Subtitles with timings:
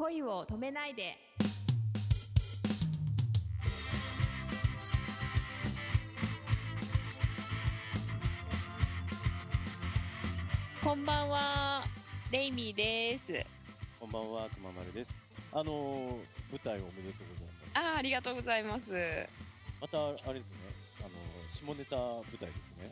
[0.00, 1.14] 恋を止めないで
[10.82, 11.84] こんばんは
[12.32, 13.44] レイミーです
[14.00, 15.20] こんばんは、くままるです。
[15.52, 17.70] あのー、舞台おめでとうございます。
[17.74, 18.92] あーありがとうございます
[19.82, 20.56] また、あれですね、
[21.00, 22.56] あのー、下ネタ舞台です
[22.88, 22.90] ね。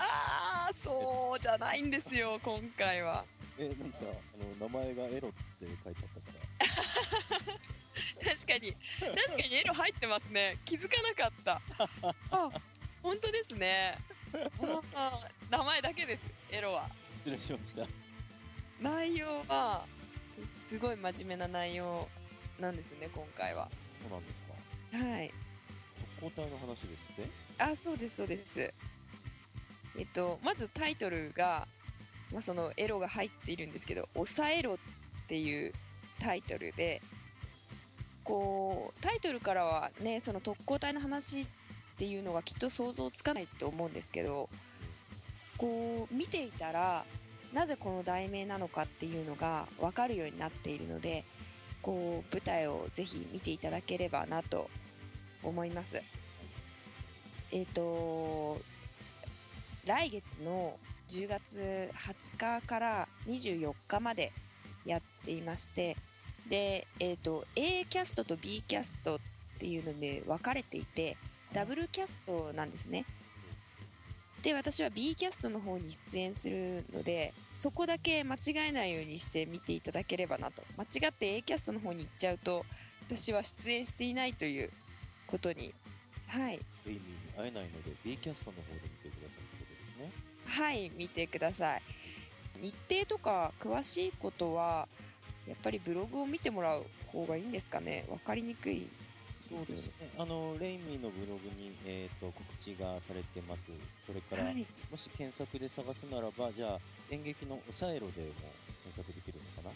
[0.00, 3.24] ああそうじゃないんですよ今回は
[3.60, 6.17] え、なんか、あの、名前がエロって書いてあった
[8.48, 8.72] かに。
[9.00, 10.56] 確かにエロ入ってますね。
[10.64, 11.60] 気づかなかった。
[12.30, 12.50] あ
[13.02, 13.98] 本当ですね。
[15.50, 16.26] 名前だけです。
[16.50, 16.88] エロは。
[17.18, 17.86] 失礼しました。
[18.80, 19.84] 内容は
[20.52, 22.08] すごい真面目な内容
[22.58, 23.68] なんですね今回は。
[24.02, 24.98] そうなんですか。
[25.14, 25.32] はい。
[26.20, 27.30] 特攻隊の話ですって？
[27.58, 28.72] あそうですそうです。
[29.98, 31.66] えっとまずタイトルが、
[32.32, 34.78] まあ、そのエロが入っているんですけど「抑えろ」っ
[35.26, 35.72] ていう
[36.20, 37.02] タイトルで
[38.28, 41.48] こうタイトルからはねその特攻隊の話っ
[41.96, 44.50] ていうのがきっと想像つかないと思うんですけど
[45.56, 47.06] こう見ていたら
[47.54, 51.24] なぜこの題名なのかっていうのが分かるようになっているので
[51.80, 54.68] こう舞台をぜひ見ていただければなと
[55.42, 56.02] 思います。
[57.50, 58.60] えっ、と
[59.86, 60.76] 来月の
[61.08, 64.32] 10月20日から24日まで
[64.84, 65.96] やっていまして
[66.48, 69.18] で、えー、と A キャストと B キャストっ
[69.58, 71.16] ていうので分かれていて
[71.52, 73.04] ダブルキャストなんですね。
[74.42, 80.62] で私は B キャストの方に出演するのでそこだけ間違えないようにして見ていただければなと。
[80.76, 82.64] 間違って A キャストの方に行っちゃうと
[83.08, 84.70] 私は出演していないという
[85.26, 85.74] ことに。
[86.28, 86.58] はい。
[86.86, 87.00] ミーに
[87.36, 90.12] 会えないので、B キャストの方で見てくださいってことですね。
[90.46, 91.82] はい見てください。
[92.60, 94.88] 日程とか詳しいことは
[95.48, 98.88] やっぱりブログを見てもらう方がいいんですかね分かりにくい
[99.48, 100.10] ですよねね。
[100.18, 103.62] あの、レイミーのブログに、えっ、と、告知がされてます。
[104.06, 106.78] それから、はいもし検索で探すならば、じゃあ、
[107.10, 108.28] 演劇の抑えろでも
[108.84, 109.74] 検索できるのかな？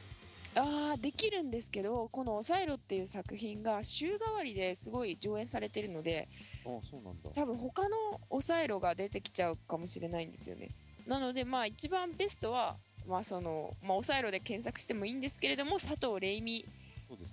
[0.55, 6.28] あーできるんですけどこの「抑えろ」っていう作品が週替わりですごい上演されてるので
[6.66, 7.31] ああ、そうなんだ。
[7.31, 10.69] 多分他の「抑えろ」が出てきちゃうかもしれないんですよね
[11.06, 12.77] なのでまあ一番ベストは
[13.09, 16.65] まあその、まあ、抑えろで検索してもいいんですけれども佐藤レイミ。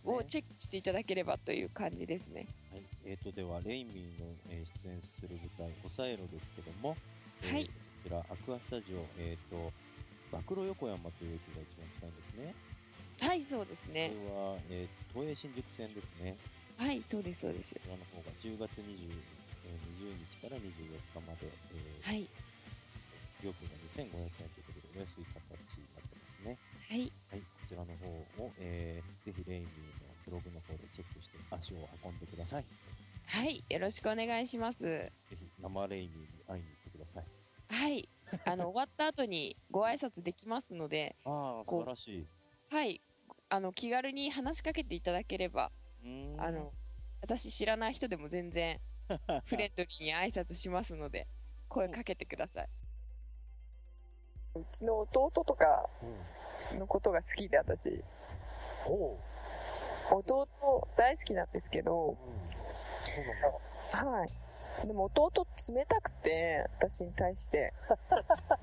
[0.04, 2.46] をチェックしていただければという感じですね。
[2.72, 6.98] はい、えー、とではレイミーの、えー出演する舞台「抑えろ」ですけども、
[7.44, 7.66] えーはい。
[7.66, 7.72] こ
[8.04, 9.72] ちらアクアスタジオ、えー、と
[10.32, 12.56] 暴露横山という駅が一番近いんですね。
[13.22, 16.36] はいそうですこねれは、えー東映新宿線ですね。
[16.78, 17.76] はいそうですそうです。
[17.76, 22.28] こちらの方が10月20、えー20日から24日まで、えーはい。
[23.44, 24.69] 料金が2500円という
[25.06, 26.58] ことでお安い形になってますね。
[26.90, 32.66] はいはい、こちらの方を、えーぜひレイミーのブログの方でチェックして足を運んでください。
[33.28, 37.26] はいよろしくお願いしますぜひ生レイミーに会いに行ってください。
[37.70, 38.10] はい
[38.46, 42.28] あの 終わった後にご挨拶できますのでああ、素晴らしい。
[42.72, 43.02] はい
[43.50, 45.72] あの気軽に話しかけていただければ
[46.38, 46.72] あの
[47.22, 48.80] 私知らない人でも全然
[49.46, 51.28] フレンドリーに挨拶しますので
[51.68, 52.70] 声かけてください
[54.60, 58.04] うちの弟とかうんのことが好きで私。
[60.12, 60.48] 弟
[60.98, 62.18] 大好きなんですけど。
[63.92, 64.88] はい。
[64.88, 67.74] でも弟冷たくて私に対して。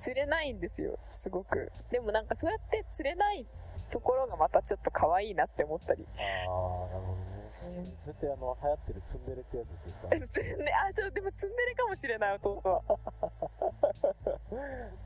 [0.02, 1.72] 釣れないんですよすごく。
[1.90, 3.46] でもなんかそうやって釣れない
[3.90, 6.06] ところがまたちょっと可愛いなって思ったり。
[6.18, 7.45] ああ、なるほどね。
[7.66, 7.72] そ
[8.06, 10.08] れってあの、流行ってるツンデレってやつですか？
[10.10, 12.82] ツンデあそうでもツンデレかもしれない弟は。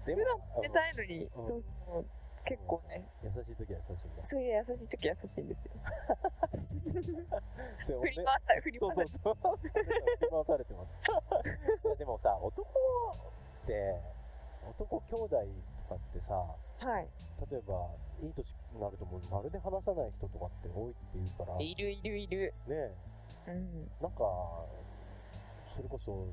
[0.07, 1.47] で普段冷たいのに、うん。
[1.47, 2.07] そうそう。
[2.45, 3.07] 結構ね。
[3.23, 4.25] 優しい時は優しいんだ。
[4.25, 5.73] そういう優しい時優しいんですよ。
[8.01, 9.57] 振り回され振り回されそうそう。
[9.59, 9.75] 振り
[10.31, 10.93] 回されてます。
[11.99, 12.67] でもさ、男
[13.63, 14.01] って、
[14.79, 15.43] 男兄弟とか
[15.97, 16.57] ってさ、は
[17.01, 17.09] い。
[17.51, 17.91] 例えば、
[18.23, 22.55] いい年になるともうまるで話さない人とかって多いって言うから、ねいるいるいる。
[22.69, 22.95] え、
[23.49, 23.91] うん。
[24.01, 24.23] なんか、
[25.75, 26.27] それこそ、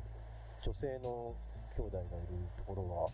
[0.62, 1.33] 女性の
[1.75, 3.09] 兄弟がいるところは、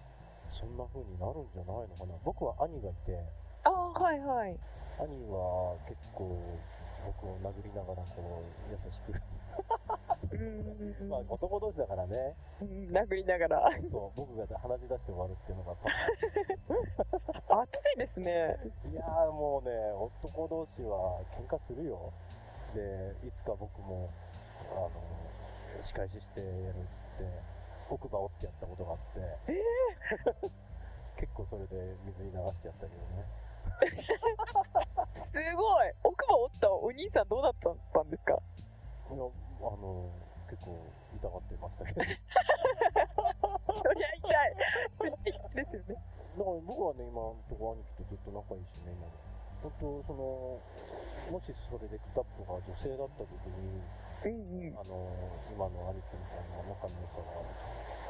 [0.51, 2.13] そんな風になるんじゃないのかな。
[2.24, 3.18] 僕は兄がいて、
[3.63, 4.59] ああはいはい。
[5.00, 6.59] 兄は結構
[7.06, 9.12] 僕を殴りながらこう優しく
[10.83, 11.09] うんうん。
[11.09, 12.35] まあ男同士だからね。
[12.62, 12.89] うん。
[12.91, 13.69] 殴りながら。
[13.91, 15.75] そう僕が鼻血出して終わるっていうのが
[17.62, 18.57] 暑 いですね。
[18.91, 22.12] いやーもうね男同士は喧嘩するよ。
[22.74, 24.09] でいつか僕も
[24.71, 24.91] あの
[25.83, 26.88] 仕返ししてやるって
[27.19, 27.39] 言って
[27.89, 30.50] 奥歯折ってやったことがあって。
[31.18, 33.25] 結構それで水に流してやったけどね。
[35.15, 35.94] すごい。
[36.03, 36.33] 奥歯
[37.12, 37.69] さんどうだった
[38.01, 38.33] んですか？
[38.33, 38.39] いや、
[39.15, 39.18] あ
[39.77, 40.09] の、
[40.53, 40.77] 結構
[41.17, 42.01] 痛がってましたけど。
[42.01, 42.13] だか
[43.81, 44.53] そりゃ痛い。
[45.57, 45.97] ですよね。
[46.38, 49.13] ら僕はね、今のところ兄貴とずっと仲いいしね、今も。
[49.63, 50.61] 本当その、
[51.33, 53.81] もしそれで片っぽが女性だった時に、
[54.25, 54.77] うんうん。
[54.77, 55.09] あの、
[55.50, 57.33] 今の兄貴みたいな仲の良さが、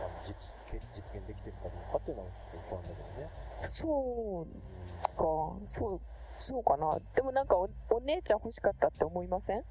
[0.03, 0.35] あの実
[0.67, 3.29] 現実現できてるかどうかっていうのはちょっと不安だけどね。
[3.63, 4.51] そううん
[5.15, 6.01] か、そう、
[6.39, 6.99] そうかな。
[7.15, 9.63] でもなんかお、お姉ちゃん欲しかったって思いません？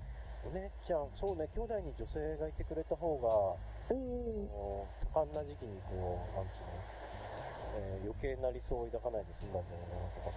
[0.45, 4.49] お姉ちゃん、そうね、兄弟に女性がいてくれた方が、うん。
[4.49, 6.67] こう多感な時期にこう、なんつうの、
[7.79, 10.37] えー余計な理想を抱かないで済んだんじゃなとか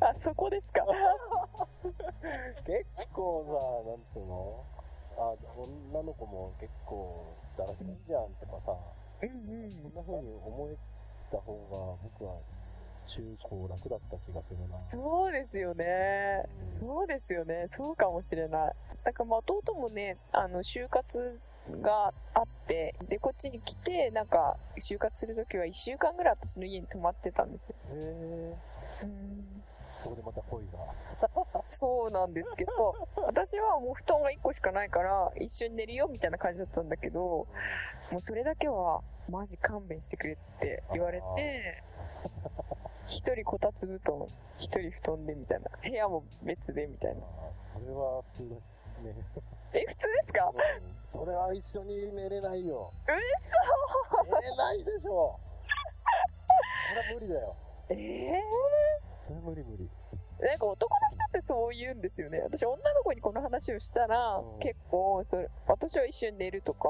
[0.00, 0.08] さ。
[0.10, 0.82] あ、そこですか？
[2.66, 3.52] 結構さ、
[3.90, 4.64] なんつうの
[5.16, 5.34] あ、
[5.92, 7.24] 女の子も結構
[7.56, 8.76] だらしないじゃんとかさ、
[9.22, 10.76] うんうんそんな風に思え
[11.30, 12.36] た方が僕は
[13.08, 14.78] 中高楽だった気がするな。
[14.78, 16.44] そうですよね。
[16.78, 17.66] そうですよね。
[17.76, 18.72] そうかもしれない。
[19.04, 21.40] なんかまあ弟もね、あの、就活
[21.80, 27.74] があって、で、こっちに来て、なんか、就活するときは1週間ぐらい私の家に泊まってたんですよ。
[27.90, 28.56] へ
[29.02, 29.62] え、うん。
[30.02, 30.78] そこでまた恋が。
[31.66, 41.82] そうなんですけど、私はもう布団が1個しかないから、一緒に寝るよみたいな感じだったんだけど、もうそれだけは、マジ勘弁してくれって言われて、
[43.08, 44.26] 一人こたつ布団、
[44.58, 45.70] 一人布団でみたいな。
[45.82, 47.22] 部屋も別でみたいな。
[47.74, 48.62] それは普通だね。
[49.72, 50.52] え、普通ですか？
[51.12, 52.92] それは一緒に寝れないよ。
[53.06, 55.38] 嘘寝れないでしょ。
[56.88, 57.56] それは無理だよ。
[57.90, 58.42] ええ
[59.26, 59.90] それは無理無理。
[60.40, 62.40] なんか男の人ってそう言うんですよね。
[62.40, 66.88] 私女の子にこの話をしたら、うん結構それ、私は一緒に寝るとか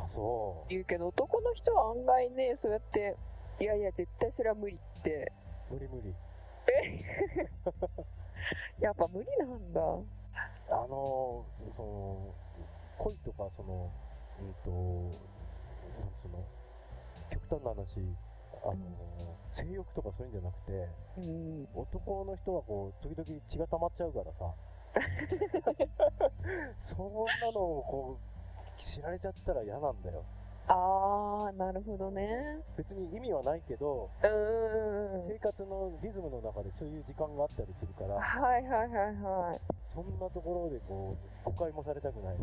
[0.00, 0.68] あ、そう。
[0.68, 3.16] 言うけど、男の人は案外ね、そうやって、
[3.60, 5.32] いやいや、絶対それは無理って。
[5.70, 6.14] 無理無理。
[8.80, 9.80] やっぱ無理なんだ。
[9.80, 9.84] あ
[10.86, 12.32] のー、その、
[12.98, 13.90] 恋とか、その、
[14.40, 14.76] うんと、な
[16.06, 16.46] んつうの、
[17.30, 17.98] 極端な話、
[18.62, 21.68] あのー、性欲とかそういうんじゃなくて、うん。
[21.74, 24.54] 男の人はこう、時々血が溜まっちゃうからさ、
[26.96, 28.20] そんなのをこ
[28.78, 30.24] う、知られちゃったら嫌なんだよ。
[30.68, 32.28] あー、なるほどね。
[32.76, 35.28] 別に意味はないけど、うーん。
[35.28, 39.60] 生活のリズムの中でそういう時間があったりするから、はいはいはいはい。
[39.94, 42.36] そんなところでこう、誤解もされたくない。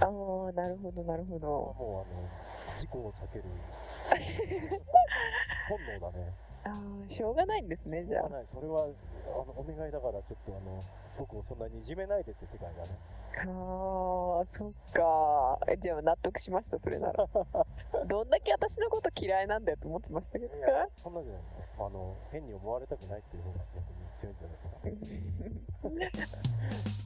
[0.00, 1.48] あー、なるほどなるほど。
[1.48, 3.44] もうあの、事故を避ける
[5.68, 6.32] 本能だね。
[6.64, 8.28] あー、しょうがないんですね、じゃあ。
[8.28, 10.80] ないそれはあのお願いだから、ちょっとあの、
[11.18, 12.98] 僕をそんなにいじめないでって世界だね。
[13.38, 15.58] あー、そっか。
[15.68, 17.26] えじゃあ納得しました、それなら。
[18.06, 20.60] どんだけ私のこと嫌いなんだよと思ってましたけどい。
[20.60, 21.42] や、そんなんじゃない
[21.78, 21.86] の。
[21.86, 24.68] あの、変に思われたくないっていう方が逆に強いんじゃないか
[26.10, 26.22] な。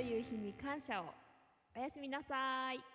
[0.00, 1.12] という日に感謝を。
[1.76, 2.89] おやすみなさい。